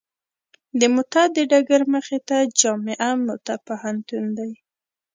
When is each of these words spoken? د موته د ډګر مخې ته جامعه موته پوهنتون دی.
د 0.79 0.81
موته 0.93 1.23
د 1.35 1.37
ډګر 1.51 1.81
مخې 1.93 2.19
ته 2.27 2.37
جامعه 2.59 3.09
موته 3.27 3.55
پوهنتون 3.67 4.25
دی. 4.37 4.51